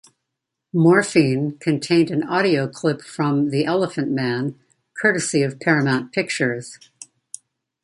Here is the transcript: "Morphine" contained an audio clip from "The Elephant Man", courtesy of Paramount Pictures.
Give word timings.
"Morphine" 0.73 1.59
contained 1.59 2.09
an 2.09 2.23
audio 2.23 2.67
clip 2.67 3.03
from 3.03 3.51
"The 3.51 3.65
Elephant 3.65 4.09
Man", 4.09 4.59
courtesy 4.99 5.43
of 5.43 5.59
Paramount 5.59 6.11
Pictures. 6.11 6.79